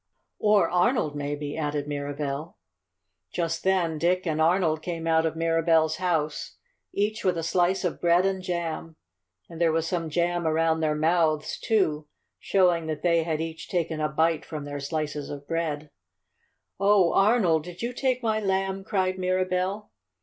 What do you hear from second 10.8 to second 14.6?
mouths, too, showing that they had each taken a bite